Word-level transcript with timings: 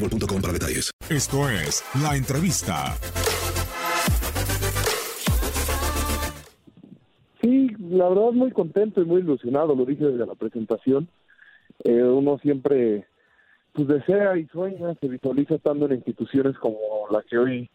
boostmobile.com 0.00 0.40
para 0.40 0.52
detalles. 0.52 0.90
Esto 1.10 1.48
es 1.48 1.84
La 2.02 2.16
Entrevista. 2.16 2.94
Sí, 7.40 7.70
la 7.78 8.08
verdad 8.08 8.32
muy 8.32 8.50
contento 8.50 9.00
y 9.00 9.04
muy 9.04 9.20
ilusionado, 9.20 9.74
lo 9.74 9.84
dije 9.84 10.04
desde 10.04 10.26
la 10.26 10.34
presentación. 10.34 11.08
Eh, 11.84 12.02
uno 12.02 12.38
siempre 12.38 13.06
pues 13.72 13.86
desea 13.86 14.36
y 14.36 14.46
sueña, 14.46 14.94
se 15.00 15.08
visualiza 15.08 15.54
estando 15.54 15.86
en 15.86 15.94
instituciones 15.94 16.56
como 16.58 16.78
la 17.10 17.22
que 17.22 17.38
hoy 17.38 17.70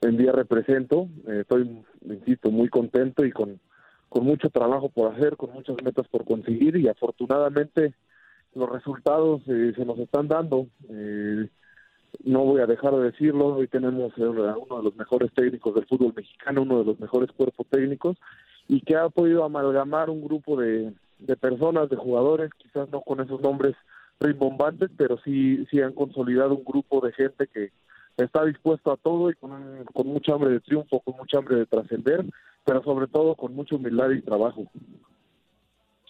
en 0.00 0.16
día 0.16 0.32
represento. 0.32 1.08
Eh, 1.28 1.40
estoy, 1.42 1.84
insisto, 2.04 2.50
muy 2.50 2.68
contento 2.68 3.24
y 3.24 3.30
con, 3.30 3.60
con 4.08 4.24
mucho 4.24 4.50
trabajo 4.50 4.88
por 4.88 5.14
hacer, 5.14 5.36
con 5.36 5.52
muchas 5.52 5.76
metas 5.84 6.08
por 6.08 6.24
conseguir 6.24 6.76
y 6.76 6.88
afortunadamente 6.88 7.94
los 8.54 8.70
resultados 8.70 9.42
eh, 9.46 9.72
se 9.76 9.84
nos 9.84 9.98
están 9.98 10.28
dando. 10.28 10.66
Eh, 10.88 11.48
no 12.24 12.40
voy 12.40 12.60
a 12.60 12.66
dejar 12.66 12.94
de 12.94 13.10
decirlo, 13.10 13.56
hoy 13.56 13.68
tenemos 13.68 14.12
a 14.18 14.22
uno 14.22 14.78
de 14.78 14.82
los 14.82 14.96
mejores 14.96 15.32
técnicos 15.32 15.74
del 15.74 15.86
fútbol 15.86 16.14
mexicano, 16.16 16.62
uno 16.62 16.78
de 16.78 16.84
los 16.84 17.00
mejores 17.00 17.30
cuerpos 17.32 17.66
técnicos, 17.70 18.16
y 18.68 18.80
que 18.80 18.96
ha 18.96 19.08
podido 19.10 19.44
amalgamar 19.44 20.08
un 20.08 20.24
grupo 20.24 20.58
de, 20.58 20.92
de 21.18 21.36
personas, 21.36 21.90
de 21.90 21.96
jugadores, 21.96 22.50
quizás 22.56 22.88
no 22.90 23.02
con 23.02 23.20
esos 23.20 23.40
nombres 23.40 23.74
rimbombantes, 24.20 24.90
pero 24.96 25.18
sí, 25.24 25.66
sí 25.70 25.80
han 25.80 25.92
consolidado 25.92 26.54
un 26.54 26.64
grupo 26.64 27.04
de 27.04 27.12
gente 27.12 27.46
que 27.46 27.72
está 28.16 28.44
dispuesto 28.44 28.92
a 28.92 28.96
todo 28.96 29.30
y 29.30 29.34
con, 29.34 29.84
con 29.92 30.06
mucha 30.06 30.32
hambre 30.32 30.50
de 30.50 30.60
triunfo, 30.60 31.00
con 31.00 31.16
mucha 31.16 31.38
hambre 31.38 31.56
de 31.56 31.66
trascender, 31.66 32.24
pero 32.64 32.82
sobre 32.82 33.06
todo 33.06 33.34
con 33.34 33.54
mucha 33.54 33.76
humildad 33.76 34.10
y 34.10 34.22
trabajo 34.22 34.70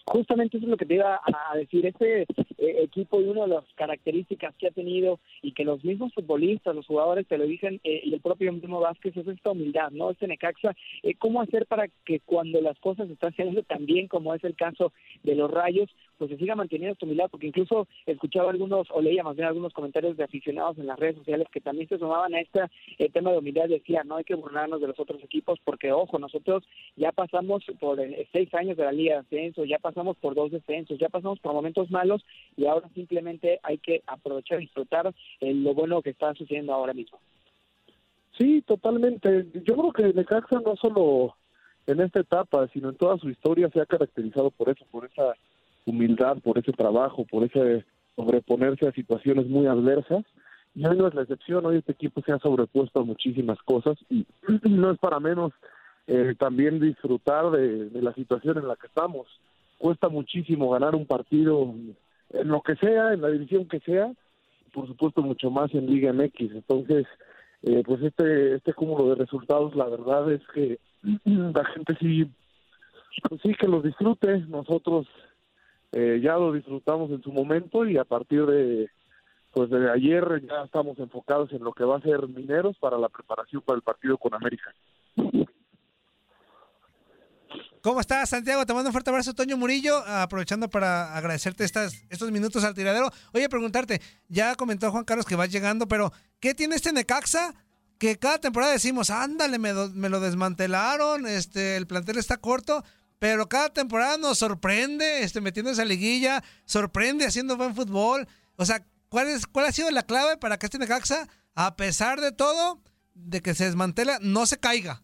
justamente 0.05 0.57
eso 0.57 0.65
es 0.65 0.69
lo 0.69 0.77
que 0.77 0.85
te 0.85 0.95
iba 0.95 1.19
a 1.25 1.57
decir. 1.57 1.85
Este 1.85 2.25
eh, 2.57 2.83
equipo 2.83 3.21
y 3.21 3.25
una 3.25 3.41
de 3.41 3.47
las 3.49 3.65
características 3.75 4.55
que 4.55 4.67
ha 4.67 4.71
tenido 4.71 5.19
y 5.41 5.51
que 5.53 5.65
los 5.65 5.83
mismos 5.83 6.13
futbolistas, 6.13 6.75
los 6.75 6.85
jugadores 6.85 7.27
te 7.27 7.37
lo 7.37 7.45
dicen 7.45 7.81
eh, 7.83 8.01
y 8.03 8.13
el 8.13 8.21
propio 8.21 8.53
mismo 8.53 8.79
Vázquez 8.79 9.15
es 9.17 9.27
esta 9.27 9.51
humildad, 9.51 9.91
¿no? 9.91 10.11
Este 10.11 10.27
Necaxa, 10.27 10.75
eh, 11.03 11.15
¿cómo 11.15 11.41
hacer 11.41 11.65
para 11.65 11.87
que 12.05 12.21
cuando 12.21 12.61
las 12.61 12.79
cosas 12.79 13.09
están 13.09 13.31
haciendo 13.31 13.61
tan 13.63 13.85
bien 13.85 14.07
como 14.07 14.33
es 14.33 14.43
el 14.43 14.55
caso 14.55 14.93
de 15.23 15.35
los 15.35 15.51
Rayos, 15.51 15.89
pues 16.17 16.31
se 16.31 16.37
siga 16.37 16.55
manteniendo 16.55 16.93
esta 16.93 17.05
humildad? 17.05 17.29
Porque 17.29 17.47
incluso 17.47 17.87
escuchaba 18.05 18.51
algunos, 18.51 18.87
o 18.91 19.01
leía 19.01 19.23
más 19.23 19.35
bien 19.35 19.47
algunos 19.47 19.73
comentarios 19.73 20.17
de 20.17 20.23
aficionados 20.23 20.77
en 20.77 20.87
las 20.87 20.99
redes 20.99 21.17
sociales 21.17 21.47
que 21.51 21.61
también 21.61 21.87
se 21.89 21.97
sumaban 21.97 22.33
a 22.33 22.41
este 22.41 22.61
tema 23.13 23.31
de 23.31 23.39
humildad, 23.39 23.67
decían, 23.67 24.07
no 24.07 24.17
hay 24.17 24.23
que 24.23 24.35
burlarnos 24.35 24.81
de 24.81 24.87
los 24.87 24.99
otros 24.99 25.23
equipos 25.23 25.59
porque, 25.63 25.91
ojo, 25.91 26.19
nosotros 26.19 26.63
ya 26.95 27.11
pasamos 27.11 27.63
por 27.79 27.99
seis 28.31 28.53
años 28.53 28.77
de 28.77 28.83
la 28.83 28.91
Liga 28.91 29.15
de 29.15 29.19
Ascenso, 29.21 29.65
ya 29.65 29.79
pasamos 29.79 30.17
por 30.17 30.35
dos 30.35 30.51
descensos, 30.51 30.97
ya 30.99 31.09
pasamos 31.09 31.39
por 31.39 31.53
momentos 31.53 31.91
malos 31.91 32.23
y 32.57 32.65
ahora 32.65 32.89
simplemente 32.93 33.59
hay 33.63 33.77
que 33.77 34.03
aprovechar 34.07 34.59
y 34.59 34.65
disfrutar 34.65 35.13
eh, 35.41 35.53
lo 35.53 35.73
bueno 35.73 36.01
que 36.01 36.11
está 36.11 36.33
sucediendo 36.33 36.73
ahora 36.73 36.93
mismo. 36.93 37.19
Sí, 38.37 38.61
totalmente. 38.63 39.47
Yo 39.65 39.75
creo 39.75 39.93
que 39.93 40.13
Necaxa 40.13 40.59
no 40.59 40.75
solo 40.75 41.35
en 41.87 42.01
esta 42.01 42.19
etapa, 42.19 42.67
sino 42.73 42.89
en 42.89 42.97
toda 42.97 43.17
su 43.17 43.29
historia 43.29 43.69
se 43.69 43.79
ha 43.79 43.85
caracterizado 43.85 44.51
por 44.51 44.69
eso, 44.69 44.85
por 44.91 45.05
esa 45.05 45.35
humildad, 45.85 46.37
por 46.43 46.57
ese 46.57 46.71
trabajo, 46.71 47.25
por 47.25 47.43
ese 47.43 47.85
sobreponerse 48.15 48.87
a 48.87 48.91
situaciones 48.91 49.47
muy 49.47 49.67
adversas. 49.67 50.25
Y 50.73 50.85
hoy 50.85 50.97
no 50.97 51.07
es 51.07 51.13
la 51.13 51.21
excepción, 51.21 51.65
hoy 51.65 51.77
este 51.77 51.93
equipo 51.93 52.21
se 52.21 52.33
ha 52.33 52.39
sobrepuesto 52.39 52.99
a 52.99 53.05
muchísimas 53.05 53.57
cosas 53.63 53.97
y 54.09 54.25
no 54.69 54.91
es 54.91 54.99
para 54.99 55.19
menos 55.19 55.53
eh, 56.07 56.35
también 56.37 56.79
disfrutar 56.79 57.49
de, 57.51 57.89
la 58.01 58.13
situación 58.13 58.57
en 58.57 58.67
la 58.67 58.75
que 58.75 58.87
estamos 58.87 59.27
cuesta 59.77 60.09
muchísimo 60.09 60.69
ganar 60.69 60.95
un 60.95 61.05
partido 61.05 61.73
en 62.31 62.47
lo 62.47 62.61
que 62.61 62.75
sea, 62.75 63.13
en 63.13 63.21
la 63.21 63.29
división 63.29 63.67
que 63.67 63.79
sea, 63.79 64.11
por 64.73 64.87
supuesto 64.87 65.21
mucho 65.21 65.49
más 65.49 65.73
en 65.73 65.87
Liga 65.87 66.11
MX. 66.11 66.55
Entonces, 66.55 67.05
eh, 67.63 67.83
pues 67.85 68.01
este 68.01 68.55
este 68.55 68.73
cúmulo 68.73 69.09
de 69.09 69.15
resultados, 69.15 69.75
la 69.75 69.85
verdad 69.85 70.31
es 70.31 70.41
que 70.53 70.79
la 71.25 71.65
gente 71.65 71.95
sí, 71.99 72.29
pues 73.29 73.41
sí 73.41 73.53
que 73.53 73.67
los 73.67 73.83
disfrute. 73.83 74.39
Nosotros 74.47 75.07
eh, 75.97 76.19
ya 76.21 76.33
lo 76.33 76.51
disfrutamos 76.51 77.09
en 77.09 77.21
su 77.23 77.31
momento 77.31 77.85
y 77.85 77.97
a 77.97 78.03
partir 78.03 78.45
de 78.45 78.89
pues 79.53 79.69
de 79.69 79.89
ayer 79.89 80.41
ya 80.45 80.65
estamos 80.65 80.99
enfocados 80.99 81.53
en 81.53 81.63
lo 81.63 81.71
que 81.71 81.85
va 81.85 81.95
a 81.95 82.01
ser 82.01 82.27
Mineros 82.27 82.77
para 82.79 82.97
la 82.97 83.07
preparación 83.07 83.61
para 83.61 83.77
el 83.77 83.81
partido 83.81 84.17
con 84.17 84.33
América. 84.33 84.75
¿Cómo 87.81 88.01
estás, 88.01 88.27
Santiago? 88.27 88.65
Te 88.65 88.73
mando 88.73 88.89
un 88.89 88.91
fuerte 88.91 89.09
abrazo, 89.09 89.33
Toño 89.33 89.55
Murillo, 89.55 89.99
aprovechando 90.05 90.69
para 90.69 91.15
agradecerte 91.15 91.63
estas, 91.63 92.03
estos 92.09 92.29
minutos 92.29 92.65
al 92.65 92.73
tiradero. 92.73 93.09
Oye, 93.33 93.47
preguntarte, 93.47 94.01
ya 94.27 94.55
comentó 94.55 94.91
Juan 94.91 95.05
Carlos 95.05 95.25
que 95.25 95.37
va 95.37 95.45
llegando, 95.45 95.87
pero 95.87 96.11
¿qué 96.41 96.53
tiene 96.53 96.75
este 96.75 96.91
Necaxa? 96.91 97.53
Que 97.97 98.17
cada 98.17 98.39
temporada 98.39 98.73
decimos, 98.73 99.11
ándale, 99.11 99.59
me, 99.59 99.71
me 99.93 100.09
lo 100.09 100.19
desmantelaron, 100.19 101.25
este, 101.25 101.77
el 101.77 101.87
plantel 101.87 102.17
está 102.17 102.35
corto, 102.35 102.83
pero 103.25 103.47
cada 103.47 103.69
temporada 103.69 104.19
nos 104.19 104.37
sorprende, 104.37 105.23
este, 105.23 105.41
metiendo 105.41 105.71
esa 105.71 105.83
liguilla, 105.83 106.43
sorprende 106.63 107.25
haciendo 107.25 107.57
buen 107.57 107.73
fútbol. 107.73 108.27
O 108.55 108.65
sea, 108.65 108.85
¿cuál, 109.09 109.29
es, 109.29 109.47
¿cuál 109.47 109.65
ha 109.65 109.71
sido 109.71 109.89
la 109.89 110.03
clave 110.03 110.37
para 110.37 110.57
que 110.57 110.67
este 110.67 110.77
Necaxa, 110.77 111.25
a 111.55 111.75
pesar 111.75 112.21
de 112.21 112.31
todo, 112.31 112.77
de 113.15 113.41
que 113.41 113.55
se 113.55 113.65
desmantela, 113.65 114.19
no 114.21 114.45
se 114.45 114.59
caiga? 114.59 115.01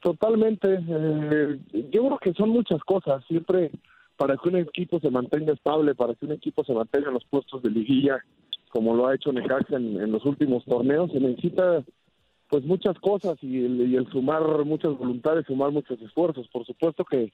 Totalmente. 0.00 0.68
Eh, 0.74 1.58
yo 1.90 2.04
creo 2.04 2.18
que 2.18 2.34
son 2.34 2.50
muchas 2.50 2.82
cosas. 2.84 3.24
Siempre 3.26 3.70
para 4.18 4.36
que 4.36 4.50
un 4.50 4.56
equipo 4.56 5.00
se 5.00 5.08
mantenga 5.08 5.54
estable, 5.54 5.94
para 5.94 6.14
que 6.14 6.26
un 6.26 6.32
equipo 6.32 6.64
se 6.64 6.74
mantenga 6.74 7.08
en 7.08 7.14
los 7.14 7.24
puestos 7.24 7.62
de 7.62 7.70
liguilla, 7.70 8.22
como 8.68 8.94
lo 8.94 9.06
ha 9.06 9.14
hecho 9.14 9.32
Necaxa 9.32 9.76
en, 9.76 10.12
los 10.12 10.26
últimos 10.26 10.66
torneos, 10.66 11.10
se 11.12 11.18
necesita 11.18 11.82
pues 12.50 12.64
muchas 12.64 12.98
cosas 12.98 13.38
y 13.42 13.64
el, 13.64 14.08
sumar 14.10 14.42
muchas 14.64 14.98
voluntades, 14.98 15.46
sumar 15.46 15.70
muchos 15.70 16.00
esfuerzos. 16.02 16.48
Por 16.48 16.66
supuesto 16.66 17.04
que 17.04 17.32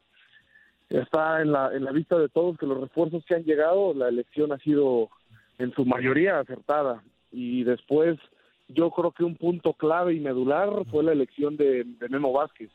está 0.91 1.41
en 1.41 1.53
la, 1.53 1.75
en 1.75 1.85
la 1.85 1.93
vista 1.93 2.19
de 2.19 2.29
todos 2.29 2.59
que 2.59 2.67
los 2.67 2.79
refuerzos 2.79 3.25
que 3.25 3.35
han 3.35 3.45
llegado, 3.45 3.95
la 3.95 4.09
elección 4.09 4.53
ha 4.53 4.59
sido 4.59 5.09
en 5.59 5.73
su 5.73 5.87
mayoría 5.87 6.39
acertada. 6.39 7.03
Y 7.33 7.65
después 7.65 8.19
yo 8.69 8.91
creo 8.91 9.13
que 9.13 9.25
un 9.25 9.37
punto 9.37 9.73
clave 9.73 10.13
y 10.13 10.21
medular 10.21 10.69
fue 10.91 11.03
la 11.03 11.13
elección 11.13 11.57
de, 11.57 11.85
de 11.85 12.09
Memo 12.11 12.33
Vázquez. 12.33 12.71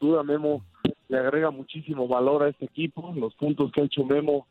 Duda 0.00 0.24
Memo 0.24 0.64
le 1.08 1.18
agrega 1.18 1.50
muchísimo 1.52 2.08
valor 2.08 2.42
a 2.42 2.48
este 2.48 2.64
equipo, 2.64 3.14
los 3.16 3.34
puntos 3.36 3.70
que 3.70 3.80
ha 3.80 3.84
hecho 3.84 4.04
Memo, 4.04 4.48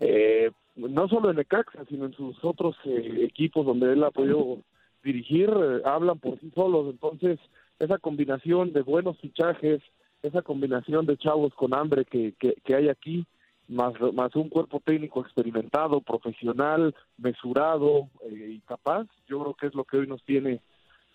eh, 0.00 0.50
no 0.76 1.08
solo 1.08 1.30
en 1.30 1.36
Necaxa, 1.36 1.86
sino 1.86 2.04
en 2.04 2.12
sus 2.12 2.36
otros 2.44 2.76
eh, 2.84 3.24
equipos 3.24 3.64
donde 3.64 3.94
él 3.94 4.04
ha 4.04 4.10
podido 4.10 4.58
dirigir, 5.02 5.50
eh, 5.50 5.82
hablan 5.84 6.18
por 6.18 6.38
sí 6.40 6.50
solos. 6.54 6.88
Entonces, 6.90 7.38
esa 7.78 7.98
combinación 7.98 8.72
de 8.72 8.82
buenos 8.82 9.18
fichajes, 9.18 9.80
esa 10.22 10.42
combinación 10.42 11.06
de 11.06 11.16
chavos 11.16 11.54
con 11.54 11.74
hambre 11.74 12.04
que, 12.04 12.34
que, 12.38 12.74
hay 12.74 12.88
aquí, 12.88 13.24
más, 13.68 13.92
más 14.14 14.34
un 14.34 14.48
cuerpo 14.48 14.80
técnico 14.84 15.20
experimentado, 15.20 16.00
profesional, 16.00 16.94
mesurado 17.16 18.08
eh, 18.24 18.52
y 18.54 18.60
capaz, 18.60 19.06
yo 19.28 19.40
creo 19.40 19.54
que 19.54 19.66
es 19.66 19.74
lo 19.74 19.84
que 19.84 19.98
hoy 19.98 20.06
nos 20.06 20.22
tiene 20.24 20.60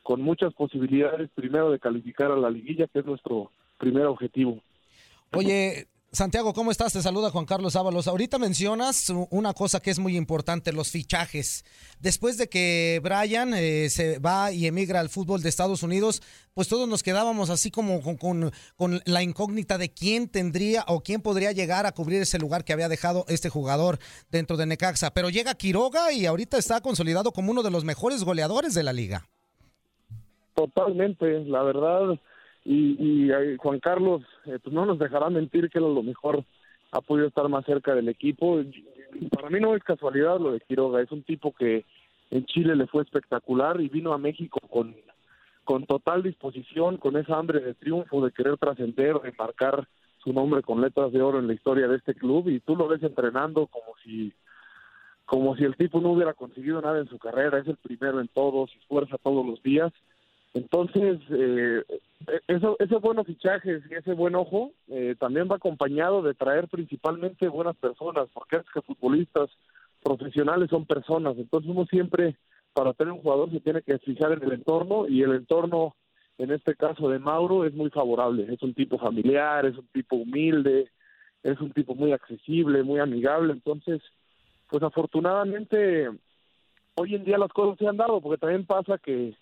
con 0.04 0.22
muchas 0.22 0.54
posibilidades, 0.54 1.30
primero 1.34 1.72
de 1.72 1.80
calificar 1.80 2.32
a 2.32 2.38
la 2.38 2.50
liguilla, 2.50 2.88
que 2.88 3.00
es 3.00 3.06
nuestro 3.06 3.52
primer 3.78 4.06
objetivo. 4.06 4.60
Oye, 5.34 5.88
Santiago, 6.14 6.54
¿cómo 6.54 6.70
estás? 6.70 6.94
Te 6.94 7.02
saluda 7.02 7.32
Juan 7.32 7.46
Carlos 7.46 7.76
Ábalos. 7.76 8.08
Ahorita 8.08 8.38
mencionas 8.38 9.12
una 9.32 9.52
cosa 9.54 9.80
que 9.80 9.90
es 9.90 9.98
muy 9.98 10.16
importante, 10.16 10.72
los 10.72 10.92
fichajes. 10.92 11.66
Después 12.00 12.38
de 12.38 12.48
que 12.50 13.02
Brian 13.02 13.56
eh, 13.56 13.90
se 13.90 14.20
va 14.20 14.52
y 14.52 14.68
emigra 14.68 15.00
al 15.00 15.10
fútbol 15.10 15.42
de 15.42 15.50
Estados 15.50 15.82
Unidos, 15.82 16.22
pues 16.54 16.68
todos 16.68 16.88
nos 16.88 17.02
quedábamos 17.02 17.50
así 17.50 17.72
como 17.72 18.00
con, 18.04 18.18
con, 18.18 18.52
con, 18.76 19.02
la 19.06 19.24
incógnita 19.24 19.80
de 19.80 19.92
quién 19.92 20.30
tendría 20.30 20.86
o 20.88 21.02
quién 21.02 21.20
podría 21.20 21.52
llegar 21.52 21.88
a 21.88 21.94
cubrir 21.94 22.22
ese 22.22 22.38
lugar 22.38 22.64
que 22.64 22.74
había 22.74 22.90
dejado 22.90 23.26
este 23.28 23.50
jugador 23.50 23.98
dentro 24.30 24.56
de 24.56 24.68
Necaxa. 24.68 25.16
Pero 25.16 25.32
llega 25.32 25.56
Quiroga 25.56 26.12
y 26.12 26.28
ahorita 26.28 26.60
está 26.60 26.80
consolidado 26.82 27.32
como 27.32 27.50
uno 27.50 27.64
de 27.64 27.72
los 27.72 27.86
mejores 27.86 28.24
goleadores 28.24 28.76
de 28.76 28.84
la 28.84 28.94
liga. 28.94 29.26
Totalmente, 30.54 31.40
la 31.46 31.64
verdad 31.64 32.20
y, 32.66 32.96
y 33.00 33.32
eh, 33.32 33.58
Juan 33.58 33.80
Carlos 33.80 34.24
eh, 34.46 34.60
pues 34.62 34.74
no 34.74 34.86
nos 34.86 35.00
dejará 35.00 35.30
mentir 35.30 35.70
que 35.70 35.80
a 35.80 35.82
lo 35.82 36.04
mejor 36.04 36.44
ha 36.92 37.02
podido 37.02 37.28
estar 37.28 37.48
más 37.50 37.66
cerca 37.66 37.94
del 37.96 38.10
equipo. 38.10 38.62
Para 39.32 39.50
mí 39.50 39.60
no 39.60 39.76
es 39.76 39.84
casualidad 39.84 40.40
lo 40.40 40.52
de 40.52 40.62
Quiroga, 40.62 41.02
es 41.02 41.12
un 41.12 41.24
tipo 41.24 41.54
que 41.54 41.86
en 42.32 42.46
Chile 42.46 42.76
le 42.76 42.88
fue 42.88 43.04
espectacular 43.04 43.82
y 43.82 43.90
vino 43.90 44.14
a 44.14 44.18
México 44.18 44.60
con, 44.70 44.96
con 45.64 45.86
total 45.86 46.24
disposición, 46.24 46.98
con 46.98 47.18
esa 47.18 47.38
hambre 47.38 47.60
de 47.60 47.74
triunfo, 47.74 48.24
de 48.24 48.32
querer 48.32 48.58
trascender, 48.58 49.20
de 49.20 49.34
marcar 49.38 49.88
su 50.24 50.32
nombre 50.32 50.62
con 50.62 50.82
letras 50.82 51.12
de 51.12 51.22
oro 51.22 51.40
en 51.40 51.48
la 51.48 51.54
historia 51.54 51.88
de 51.88 51.98
este 51.98 52.14
club 52.14 52.48
y 52.48 52.60
tú 52.62 52.76
lo 52.76 52.88
ves 52.88 53.04
entrenando 53.04 53.68
como 53.68 53.98
si 54.04 54.34
como 55.26 55.56
si 55.56 55.64
el 55.64 55.76
tipo 55.78 56.02
no 56.02 56.12
hubiera 56.12 56.34
conseguido 56.34 56.82
nada 56.82 57.00
en 57.00 57.08
su 57.08 57.18
carrera, 57.18 57.58
es 57.58 57.68
el 57.68 57.78
primero 57.78 58.20
en 58.20 58.28
todo, 58.28 58.68
se 58.68 58.78
esfuerza 58.78 59.18
todos 59.18 59.46
los 59.46 59.64
días 59.64 59.92
entonces, 60.54 61.20
eh, 61.32 61.84
eso, 62.48 62.76
ese 62.80 62.96
buenos 62.98 63.26
fichajes 63.26 63.84
y 63.90 63.96
ese 63.96 64.14
buen 64.14 64.36
ojo 64.36 64.72
eh, 64.88 65.16
también 65.20 65.48
va 65.52 65.56
acompañado 65.56 66.22
de 66.22 66.36
traer 66.36 66.68
principalmente 66.68 67.48
buenas 67.48 67.76
personas, 67.78 68.28
porque 68.34 68.58
es 68.58 68.64
que 68.72 68.82
futbolistas 68.82 69.50
profesionales 70.04 70.70
son 70.70 70.86
personas. 70.86 71.36
Entonces, 71.38 71.70
uno 71.70 71.86
siempre, 71.88 72.36
para 72.74 72.94
tener 72.94 73.14
un 73.14 73.22
jugador, 73.22 73.50
se 73.52 73.62
tiene 73.62 73.82
que 73.82 73.98
fijar 74.00 74.34
en 74.34 74.44
el 74.44 74.54
entorno 74.54 75.08
y 75.08 75.24
el 75.24 75.34
entorno, 75.34 75.96
en 76.38 76.52
este 76.52 76.76
caso 76.76 77.10
de 77.10 77.18
Mauro, 77.18 77.66
es 77.66 77.74
muy 77.74 77.90
favorable. 77.90 78.46
Es 78.54 78.62
un 78.62 78.76
tipo 78.76 79.00
familiar, 79.00 79.66
es 79.66 79.76
un 79.76 79.88
tipo 79.88 80.18
humilde, 80.18 80.92
es 81.42 81.60
un 81.62 81.72
tipo 81.72 81.96
muy 81.96 82.12
accesible, 82.12 82.84
muy 82.84 83.00
amigable. 83.00 83.54
Entonces, 83.54 84.04
pues 84.70 84.84
afortunadamente, 84.84 86.10
hoy 86.94 87.16
en 87.16 87.24
día 87.24 87.40
las 87.40 87.52
cosas 87.52 87.80
se 87.80 87.88
han 87.88 87.98
dado, 87.98 88.22
porque 88.22 88.38
también 88.40 88.68
pasa 88.68 89.00
que 89.00 89.36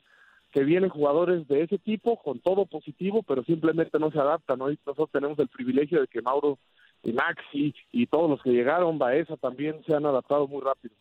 que 0.51 0.63
vienen 0.63 0.89
jugadores 0.89 1.47
de 1.47 1.63
ese 1.63 1.77
tipo 1.77 2.21
con 2.21 2.39
todo 2.39 2.65
positivo, 2.65 3.23
pero 3.23 3.43
simplemente 3.43 3.99
no 3.99 4.11
se 4.11 4.19
adaptan. 4.19 4.59
¿no? 4.59 4.67
nosotros 4.67 5.09
tenemos 5.11 5.39
el 5.39 5.47
privilegio 5.47 6.01
de 6.01 6.07
que 6.07 6.21
Mauro 6.21 6.57
y 7.03 7.13
Maxi 7.13 7.73
y 7.91 8.05
todos 8.07 8.29
los 8.29 8.41
que 8.41 8.51
llegaron, 8.51 8.99
Baeza 8.99 9.37
también 9.37 9.83
se 9.85 9.93
han 9.93 10.05
adaptado 10.05 10.47
muy 10.47 10.61
rápido. 10.61 10.93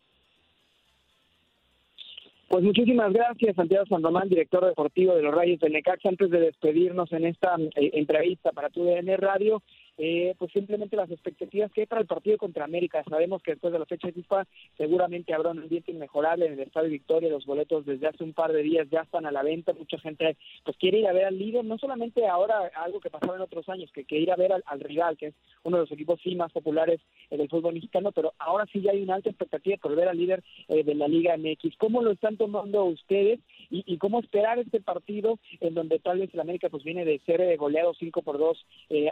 Pues 2.51 2.65
muchísimas 2.65 3.13
gracias, 3.13 3.55
Santiago 3.55 3.85
San 3.85 4.03
Román, 4.03 4.27
director 4.27 4.65
deportivo 4.65 5.15
de 5.15 5.21
los 5.21 5.33
Rayos 5.33 5.61
de 5.61 5.69
Necaxa. 5.69 6.09
Antes 6.09 6.29
de 6.29 6.41
despedirnos 6.41 7.09
en 7.13 7.25
esta 7.25 7.55
eh, 7.57 7.91
entrevista 7.93 8.51
para 8.51 8.69
tu 8.69 8.83
DN 8.83 9.15
Radio, 9.15 9.63
eh, 9.97 10.35
pues 10.37 10.51
simplemente 10.51 10.95
las 10.95 11.11
expectativas 11.11 11.71
que 11.71 11.81
hay 11.81 11.87
para 11.87 12.01
el 12.01 12.07
partido 12.07 12.37
contra 12.37 12.65
América. 12.65 13.03
Sabemos 13.09 13.41
que 13.43 13.51
después 13.51 13.73
de 13.73 13.79
la 13.79 13.85
fecha 13.85 14.07
de 14.07 14.13
FIFA 14.13 14.47
seguramente 14.77 15.33
habrá 15.33 15.51
un 15.51 15.59
ambiente 15.59 15.91
inmejorable 15.91 16.45
en 16.45 16.53
el 16.53 16.59
Estadio 16.59 16.89
Victoria. 16.89 17.29
Los 17.29 17.45
boletos 17.45 17.85
desde 17.85 18.07
hace 18.07 18.23
un 18.23 18.33
par 18.33 18.51
de 18.51 18.63
días 18.63 18.87
ya 18.89 19.01
están 19.01 19.25
a 19.25 19.31
la 19.31 19.43
venta. 19.43 19.73
Mucha 19.73 19.99
gente 19.99 20.37
pues 20.63 20.77
quiere 20.77 20.99
ir 20.99 21.07
a 21.07 21.13
ver 21.13 21.25
al 21.25 21.37
líder, 21.37 21.65
no 21.65 21.77
solamente 21.77 22.27
ahora 22.27 22.71
algo 22.75 22.99
que 22.99 23.09
pasaba 23.09 23.35
en 23.35 23.41
otros 23.41 23.67
años, 23.69 23.91
que, 23.91 24.05
quiere 24.05 24.23
ir 24.23 24.31
a 24.31 24.35
ver 24.35 24.51
al, 24.53 24.79
rival, 24.79 25.17
que 25.17 25.27
es 25.27 25.35
uno 25.63 25.77
de 25.77 25.83
los 25.83 25.91
equipos 25.91 26.19
sí 26.23 26.35
más 26.35 26.51
populares 26.51 26.99
en 27.29 27.41
el 27.41 27.49
fútbol 27.49 27.73
mexicano, 27.73 28.11
pero 28.11 28.33
ahora 28.39 28.65
sí 28.71 28.81
ya 28.81 28.91
hay 28.91 29.03
una 29.03 29.15
alta 29.15 29.29
expectativa 29.29 29.77
por 29.77 29.95
ver 29.95 30.07
al 30.07 30.17
líder 30.17 30.43
eh, 30.67 30.83
de 30.83 30.95
la 30.95 31.07
Liga 31.07 31.37
MX. 31.37 31.77
¿Cómo 31.77 32.01
lo 32.01 32.11
están 32.11 32.37
tomando 32.37 32.85
ustedes 32.85 33.39
y, 33.69 33.97
cómo 33.97 34.19
esperar 34.19 34.59
este 34.59 34.81
partido 34.81 35.37
en 35.59 35.73
donde 35.73 35.99
tal 35.99 36.19
vez 36.19 36.33
el 36.33 36.39
América 36.39 36.69
pues 36.69 36.83
viene 36.83 37.05
de 37.05 37.19
ser 37.19 37.39
eh, 37.39 37.55
goleado 37.55 37.93
5 37.93 38.21
por 38.21 38.37
2 38.37 38.65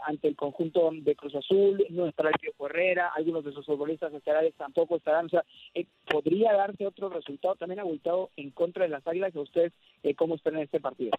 ante 0.05 0.27
el 0.27 0.35
conjunto 0.35 0.68
de 0.71 1.15
Cruz 1.15 1.35
Azul, 1.35 1.85
no 1.89 2.07
estará 2.07 2.29
el 2.29 2.65
Herrera, 2.65 3.11
algunos 3.15 3.43
de 3.43 3.51
sus 3.51 3.65
futbolistas 3.65 4.13
estelares 4.13 4.53
tampoco 4.55 4.97
estarán, 4.97 5.25
o 5.25 5.29
sea, 5.29 5.43
eh, 5.73 5.85
podría 6.09 6.53
darse 6.53 6.85
otro 6.85 7.09
resultado 7.09 7.55
también 7.55 7.79
abultado 7.79 8.29
en 8.35 8.51
contra 8.51 8.83
de 8.83 8.89
las 8.89 9.05
Águilas, 9.07 9.35
¿a 9.35 9.39
ustedes 9.39 9.73
eh, 10.03 10.15
cómo 10.15 10.35
esperan 10.35 10.61
este 10.61 10.79
partido? 10.79 11.11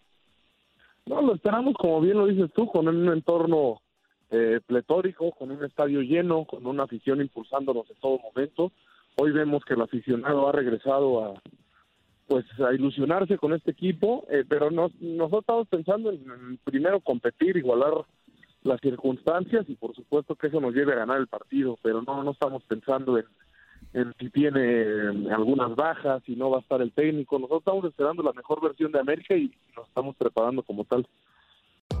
No, 1.05 1.21
lo 1.21 1.35
esperamos, 1.35 1.75
como 1.75 2.01
bien 2.01 2.17
lo 2.17 2.27
dices 2.27 2.51
tú, 2.53 2.67
con 2.67 2.87
un 2.87 3.09
entorno 3.11 3.81
eh, 4.29 4.59
pletórico, 4.65 5.31
con 5.31 5.51
un 5.51 5.63
estadio 5.65 6.01
lleno, 6.01 6.45
con 6.45 6.65
una 6.65 6.83
afición 6.83 7.19
impulsándonos 7.21 7.89
en 7.89 7.97
todo 7.97 8.19
momento. 8.19 8.71
Hoy 9.17 9.31
vemos 9.31 9.63
que 9.65 9.73
el 9.73 9.81
aficionado 9.81 10.47
ha 10.47 10.51
regresado 10.51 11.25
a 11.25 11.41
pues 12.31 12.45
a 12.61 12.73
ilusionarse 12.73 13.37
con 13.37 13.51
este 13.51 13.71
equipo, 13.71 14.25
eh, 14.29 14.45
pero 14.47 14.71
nos, 14.71 14.93
nosotros 15.01 15.41
estamos 15.41 15.67
pensando 15.67 16.11
en 16.11 16.57
primero 16.63 17.01
competir, 17.01 17.57
igualar 17.57 18.05
las 18.63 18.79
circunstancias 18.81 19.65
y 19.67 19.75
por 19.75 19.95
supuesto 19.95 20.35
que 20.35 20.47
eso 20.47 20.61
nos 20.61 20.73
lleve 20.73 20.93
a 20.93 20.97
ganar 20.97 21.17
el 21.19 21.27
partido, 21.27 21.77
pero 21.81 22.01
no, 22.01 22.23
no 22.23 22.31
estamos 22.31 22.63
pensando 22.63 23.17
en, 23.17 23.25
en 23.93 24.13
si 24.19 24.29
tiene 24.29 24.61
eh, 24.61 25.31
algunas 25.31 25.75
bajas, 25.75 26.21
si 26.25 26.35
no 26.35 26.49
va 26.49 26.57
a 26.57 26.61
estar 26.61 26.81
el 26.81 26.91
técnico. 26.91 27.39
Nosotros 27.39 27.61
estamos 27.61 27.85
esperando 27.85 28.23
la 28.23 28.33
mejor 28.33 28.61
versión 28.61 28.91
de 28.91 28.99
América 28.99 29.35
y 29.35 29.51
nos 29.75 29.87
estamos 29.87 30.15
preparando 30.15 30.63
como 30.63 30.85
tal. 30.85 31.07